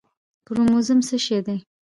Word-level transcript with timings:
کروموزوم 0.45 0.99
څه 1.07 1.15
شی 1.25 1.39
دی 1.45 1.57